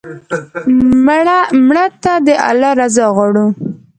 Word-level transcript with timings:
مړه 1.69 1.85
ته 2.03 2.13
د 2.25 2.27
الله 2.49 2.71
رضا 2.81 3.05
غواړو 3.15 3.45